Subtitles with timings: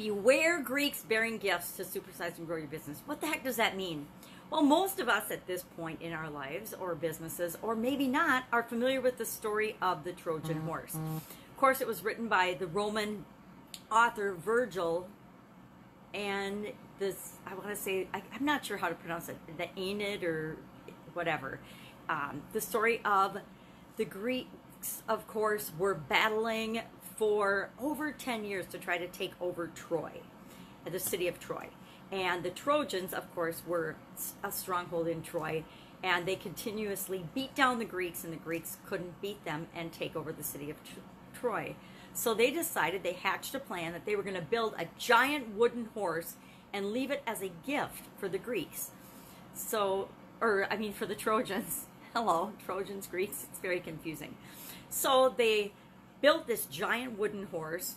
[0.00, 3.02] Beware Greeks bearing gifts to supersize and grow your business.
[3.04, 4.06] What the heck does that mean?
[4.48, 8.44] Well, most of us at this point in our lives or businesses, or maybe not,
[8.50, 10.94] are familiar with the story of the Trojan horse.
[10.94, 13.26] Of course, it was written by the Roman
[13.92, 15.06] author Virgil,
[16.14, 19.68] and this, I want to say, I, am not sure how to pronounce it, the
[19.78, 20.56] Aeneid or
[21.12, 21.60] whatever.
[22.08, 23.36] Um, the story of
[23.98, 26.80] the Greeks, of course, were battling
[27.20, 30.10] for over 10 years to try to take over Troy,
[30.90, 31.68] the city of Troy.
[32.10, 33.96] And the Trojans, of course, were
[34.42, 35.62] a stronghold in Troy,
[36.02, 40.16] and they continuously beat down the Greeks, and the Greeks couldn't beat them and take
[40.16, 40.78] over the city of
[41.38, 41.76] Troy.
[42.14, 45.54] So they decided, they hatched a plan that they were going to build a giant
[45.54, 46.36] wooden horse
[46.72, 48.92] and leave it as a gift for the Greeks.
[49.52, 50.08] So,
[50.40, 51.84] or I mean, for the Trojans.
[52.14, 54.36] Hello, Trojans, Greeks, it's very confusing.
[54.88, 55.72] So they
[56.20, 57.96] built this giant wooden horse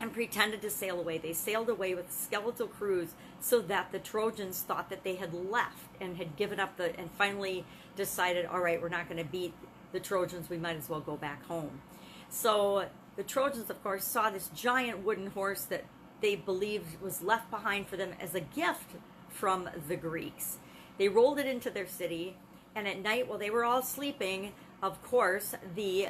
[0.00, 1.18] and pretended to sail away.
[1.18, 3.10] They sailed away with skeletal crews
[3.40, 7.10] so that the Trojans thought that they had left and had given up the and
[7.12, 9.54] finally decided, all right, we're not going to beat
[9.92, 10.50] the Trojans.
[10.50, 11.80] We might as well go back home.
[12.28, 15.84] So the Trojans, of course, saw this giant wooden horse that
[16.20, 18.92] they believed was left behind for them as a gift
[19.28, 20.58] from the Greeks.
[20.98, 22.36] They rolled it into their city,
[22.74, 26.08] and at night, while they were all sleeping, of course, the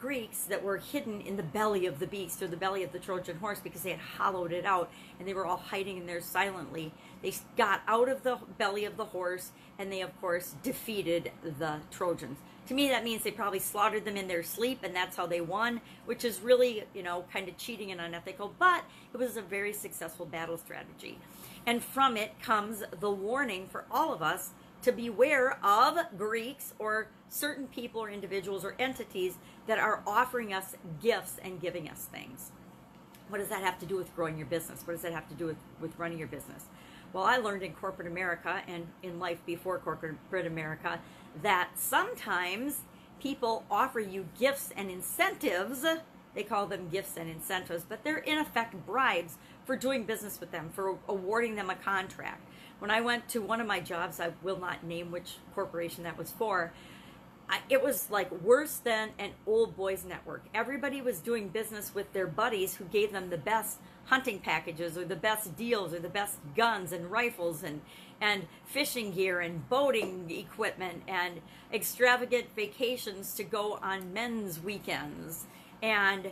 [0.00, 2.98] Greeks that were hidden in the belly of the beast or the belly of the
[2.98, 6.22] Trojan horse because they had hollowed it out and they were all hiding in there
[6.22, 6.92] silently.
[7.22, 11.76] They got out of the belly of the horse and they, of course, defeated the
[11.90, 12.38] Trojans.
[12.68, 15.40] To me, that means they probably slaughtered them in their sleep and that's how they
[15.40, 19.42] won, which is really, you know, kind of cheating and unethical, but it was a
[19.42, 21.18] very successful battle strategy.
[21.66, 24.50] And from it comes the warning for all of us
[24.82, 29.36] to beware of Greeks or certain people or individuals or entities
[29.66, 32.50] that are offering us gifts and giving us things.
[33.28, 34.82] What does that have to do with growing your business?
[34.84, 36.64] What does that have to do with, with running your business?
[37.12, 41.00] Well, I learned in corporate America and in life before corporate America
[41.42, 42.82] that sometimes
[43.20, 45.84] people offer you gifts and incentives.
[46.34, 50.52] They call them gifts and incentives, but they're in effect bribes for doing business with
[50.52, 52.42] them, for awarding them a contract.
[52.80, 56.18] When I went to one of my jobs, I will not name which corporation that
[56.18, 56.72] was for,
[57.50, 60.44] I, it was like worse than an old boys network.
[60.54, 65.04] Everybody was doing business with their buddies who gave them the best hunting packages or
[65.04, 67.80] the best deals or the best guns and rifles and
[68.20, 71.40] and fishing gear and boating equipment and
[71.72, 75.46] extravagant vacations to go on men's weekends
[75.82, 76.30] and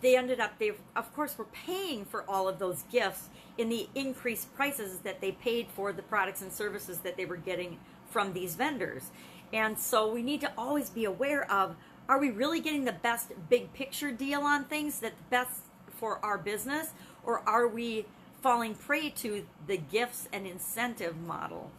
[0.00, 3.88] they ended up they of course were paying for all of those gifts in the
[3.94, 7.78] increased prices that they paid for the products and services that they were getting
[8.10, 9.10] from these vendors
[9.52, 11.76] and so we need to always be aware of
[12.08, 15.60] are we really getting the best big picture deal on things that's best
[15.98, 16.92] for our business
[17.24, 18.06] or are we
[18.40, 21.70] falling prey to the gifts and incentive model?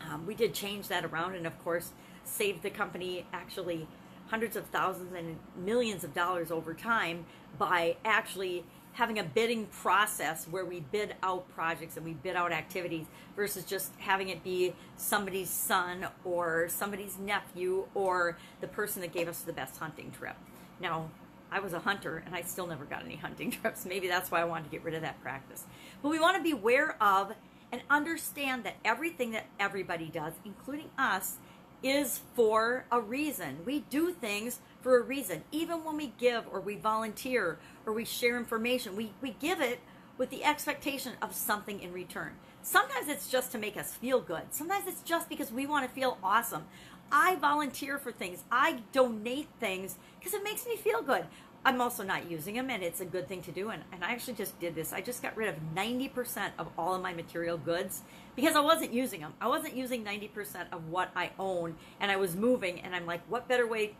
[0.00, 1.92] Um, we did change that around and of course
[2.24, 3.88] saved the company actually
[4.28, 7.24] hundreds of thousands and millions of dollars over time
[7.58, 12.52] by actually having a bidding process where we bid out projects and we bid out
[12.52, 13.06] activities
[13.36, 19.28] versus just having it be somebody's son or somebody's nephew or the person that gave
[19.28, 20.36] us the best hunting trip.
[20.80, 21.10] Now,
[21.50, 23.86] I was a hunter and I still never got any hunting trips.
[23.86, 25.64] Maybe that's why I wanted to get rid of that practice.
[26.02, 27.32] But we want to be aware of
[27.70, 31.36] and understand that everything that everybody does, including us,
[31.82, 33.58] is for a reason.
[33.64, 35.44] We do things for a reason.
[35.52, 39.80] Even when we give or we volunteer or we share information, we, we give it
[40.16, 42.32] with the expectation of something in return.
[42.62, 44.42] Sometimes it's just to make us feel good.
[44.50, 46.64] Sometimes it's just because we want to feel awesome.
[47.10, 48.42] I volunteer for things.
[48.50, 51.24] I donate things because it makes me feel good.
[51.68, 53.68] I'm also not using them, and it's a good thing to do.
[53.68, 54.94] And, and I actually just did this.
[54.94, 58.00] I just got rid of 90% of all of my material goods
[58.34, 59.34] because I wasn't using them.
[59.38, 62.80] I wasn't using 90% of what I own, and I was moving.
[62.80, 63.96] And I'm like, what better way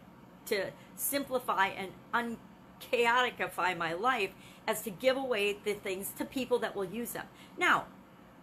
[0.46, 2.38] to simplify and
[2.80, 4.30] unchaoticify my life
[4.66, 7.26] as to give away the things to people that will use them?
[7.58, 7.84] Now,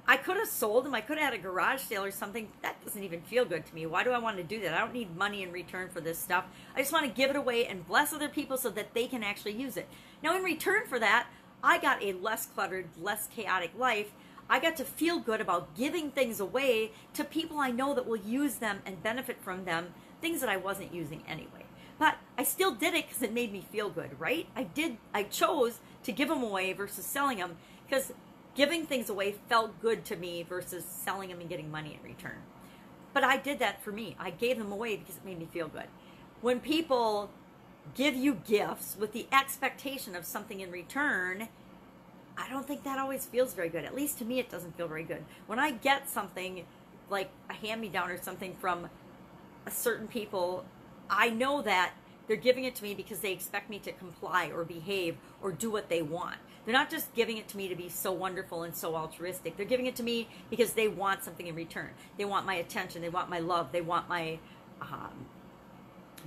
[0.07, 0.93] I could have sold them.
[0.93, 2.49] I could have had a garage sale or something.
[2.61, 3.85] That doesn't even feel good to me.
[3.85, 4.73] Why do I want to do that?
[4.73, 6.45] I don't need money in return for this stuff.
[6.75, 9.23] I just want to give it away and bless other people so that they can
[9.23, 9.87] actually use it.
[10.21, 11.27] Now, in return for that,
[11.63, 14.11] I got a less cluttered, less chaotic life.
[14.47, 18.15] I got to feel good about giving things away to people I know that will
[18.15, 21.65] use them and benefit from them, things that I wasn't using anyway.
[21.97, 24.47] But I still did it because it made me feel good, right?
[24.55, 27.55] I did, I chose to give them away versus selling them
[27.87, 28.11] because
[28.55, 32.37] giving things away felt good to me versus selling them and getting money in return.
[33.13, 34.15] But I did that for me.
[34.19, 35.87] I gave them away because it made me feel good.
[36.41, 37.29] When people
[37.93, 41.47] give you gifts with the expectation of something in return,
[42.37, 43.85] I don't think that always feels very good.
[43.85, 45.23] At least to me, it doesn't feel very good.
[45.47, 46.65] When I get something
[47.09, 48.89] like a hand me down or something from
[49.65, 50.65] a certain people,
[51.09, 51.93] I know that
[52.27, 55.69] they're giving it to me because they expect me to comply or behave or do
[55.69, 56.37] what they want.
[56.65, 59.55] They're not just giving it to me to be so wonderful and so altruistic.
[59.55, 61.91] They're giving it to me because they want something in return.
[62.17, 63.01] They want my attention.
[63.01, 63.71] They want my love.
[63.71, 64.39] They want my
[64.81, 65.27] um,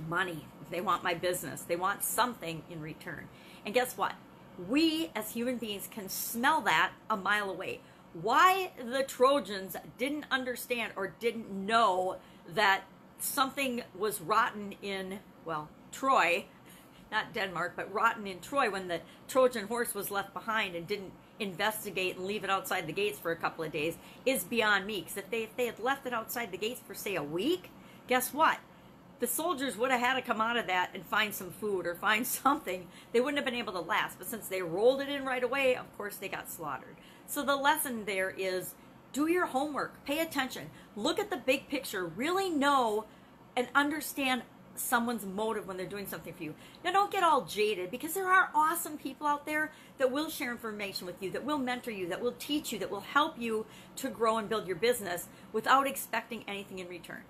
[0.07, 0.45] money.
[0.71, 1.61] They want my business.
[1.61, 3.27] They want something in return.
[3.65, 4.13] And guess what?
[4.69, 7.81] We as human beings can smell that a mile away.
[8.13, 12.17] Why the Trojans didn't understand or didn't know
[12.47, 12.83] that
[13.19, 16.45] something was rotten in, well, Troy
[17.11, 21.11] not Denmark, but rotten in Troy when the Trojan horse was left behind and didn't
[21.39, 25.01] investigate and leave it outside the gates for a couple of days is beyond me.
[25.01, 27.71] Because if they, if they had left it outside the gates for, say, a week,
[28.07, 28.59] guess what?
[29.19, 31.95] The soldiers would have had to come out of that and find some food or
[31.95, 32.87] find something.
[33.11, 34.17] They wouldn't have been able to last.
[34.17, 36.95] But since they rolled it in right away, of course, they got slaughtered.
[37.25, 38.75] So the lesson there is
[39.11, 43.05] do your homework, pay attention, look at the big picture, really know
[43.55, 44.43] and understand
[44.79, 46.53] someone's motive when they're doing something for you.
[46.83, 50.51] Now, don't get all jaded because there are awesome people out there that will share
[50.51, 53.65] information with you, that will mentor you, that will teach you, that will help you
[53.97, 57.23] to grow and build your business without expecting anything in return.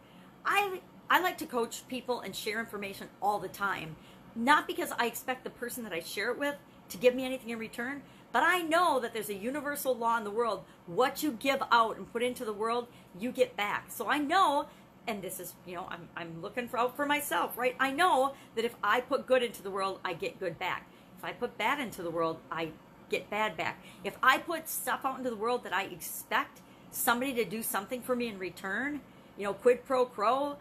[0.45, 3.95] I I like to coach people and share information all the time,
[4.35, 6.55] not because I expect the person that I share it with
[6.89, 10.23] to give me anything in return, but I know that there's a universal law in
[10.23, 10.63] the world.
[10.85, 12.87] What you give out and put into the world,
[13.19, 13.85] you get back.
[13.89, 14.67] So I know
[15.09, 17.75] and this is you know I'm, I'm looking for out for myself right?
[17.79, 20.88] I know that if i put good into the world i get good back.
[21.17, 22.69] If i put bad into the world i
[23.09, 23.81] get bad back.
[24.03, 26.61] If i put stuff out into the world that i expect
[26.91, 29.01] somebody to do something for me in return
[29.38, 30.57] you know quid pro quo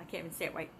[0.00, 0.70] i can't even say it right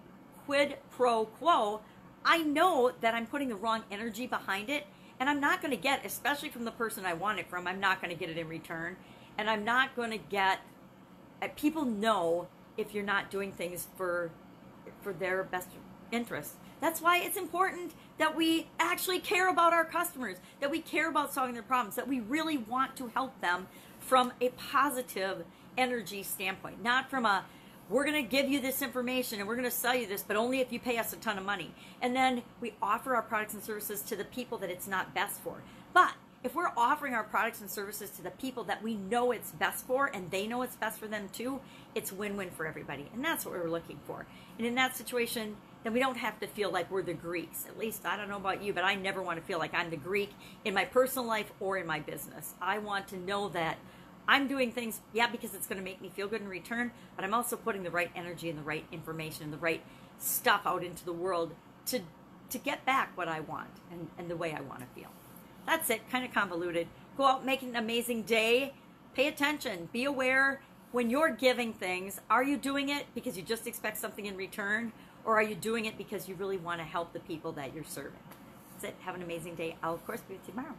[0.46, 1.80] quid pro quo
[2.24, 4.84] i know that i'm putting the wrong energy behind it
[5.20, 7.78] and i'm not going to get especially from the person i want it from i'm
[7.78, 8.96] not going to get it in return
[9.38, 10.58] and i'm not going to get
[11.56, 14.30] people know if you're not doing things for
[15.02, 15.68] for their best
[16.12, 16.54] interest.
[16.80, 21.32] That's why it's important that we actually care about our customers, that we care about
[21.32, 23.68] solving their problems, that we really want to help them
[23.98, 25.44] from a positive
[25.76, 27.44] energy standpoint, not from a
[27.90, 30.36] we're going to give you this information and we're going to sell you this, but
[30.36, 31.74] only if you pay us a ton of money.
[32.00, 35.40] And then we offer our products and services to the people that it's not best
[35.40, 35.60] for.
[35.92, 39.52] But if we're offering our products and services to the people that we know it's
[39.52, 41.60] best for and they know it's best for them too,
[41.94, 43.10] it's win-win for everybody.
[43.12, 44.26] And that's what we're looking for.
[44.56, 47.66] And in that situation, then we don't have to feel like we're the Greeks.
[47.66, 49.90] At least I don't know about you, but I never want to feel like I'm
[49.90, 50.30] the Greek
[50.64, 52.54] in my personal life or in my business.
[52.60, 53.76] I want to know that
[54.26, 57.24] I'm doing things, yeah, because it's going to make me feel good in return, but
[57.24, 59.82] I'm also putting the right energy and the right information and the right
[60.18, 61.54] stuff out into the world
[61.86, 62.00] to
[62.50, 65.10] to get back what I want and, and the way I want to feel.
[65.66, 66.88] That's it, kind of convoluted.
[67.16, 68.74] Go out, make an amazing day.
[69.14, 70.60] Pay attention, be aware
[70.92, 72.20] when you're giving things.
[72.30, 74.92] Are you doing it because you just expect something in return?
[75.24, 77.84] Or are you doing it because you really want to help the people that you're
[77.84, 78.20] serving?
[78.72, 78.96] That's it.
[79.00, 79.76] Have an amazing day.
[79.82, 80.74] I'll, of course, be with you tomorrow.